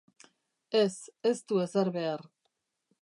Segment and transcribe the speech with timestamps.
[0.79, 0.95] Ez,
[1.33, 2.25] ez du ezer behar.